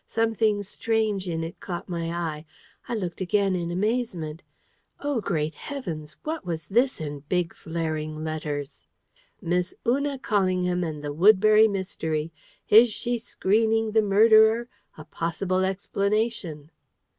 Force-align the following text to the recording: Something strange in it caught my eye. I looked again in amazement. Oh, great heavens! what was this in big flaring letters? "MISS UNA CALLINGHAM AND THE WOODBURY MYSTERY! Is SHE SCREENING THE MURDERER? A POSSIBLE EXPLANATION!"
Something 0.07 0.63
strange 0.63 1.29
in 1.29 1.43
it 1.43 1.59
caught 1.59 1.87
my 1.87 2.09
eye. 2.11 2.45
I 2.89 2.95
looked 2.95 3.21
again 3.21 3.55
in 3.55 3.69
amazement. 3.69 4.41
Oh, 5.01 5.21
great 5.21 5.53
heavens! 5.53 6.17
what 6.23 6.43
was 6.43 6.69
this 6.69 6.99
in 6.99 7.19
big 7.29 7.53
flaring 7.53 8.23
letters? 8.23 8.87
"MISS 9.43 9.75
UNA 9.85 10.17
CALLINGHAM 10.17 10.83
AND 10.83 11.03
THE 11.03 11.13
WOODBURY 11.13 11.67
MYSTERY! 11.67 12.31
Is 12.69 12.89
SHE 12.91 13.19
SCREENING 13.19 13.91
THE 13.91 14.01
MURDERER? 14.01 14.69
A 14.97 15.05
POSSIBLE 15.05 15.63
EXPLANATION!" 15.65 16.71